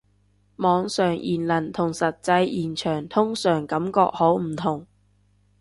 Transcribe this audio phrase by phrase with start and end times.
[0.55, 4.87] 網上言論同實際現場通常感覺好唔同